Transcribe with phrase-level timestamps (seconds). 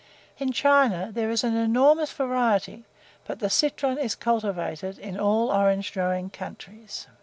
[0.39, 2.85] In China there is an enormous variety,
[3.27, 7.05] but the citron is cultivated in all orange growing countries.